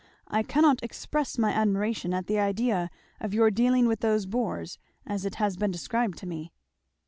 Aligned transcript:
"I 0.27 0.41
cannot 0.41 0.81
express 0.81 1.37
my 1.37 1.51
admiration 1.51 2.11
at 2.11 2.25
the 2.25 2.39
idea 2.39 2.89
of 3.19 3.35
your 3.35 3.51
dealing 3.51 3.85
with 3.87 3.99
those 3.99 4.25
boors, 4.25 4.79
as 5.05 5.25
it 5.25 5.35
has 5.35 5.57
been 5.57 5.69
described 5.69 6.17
to 6.17 6.25
me." 6.25 6.51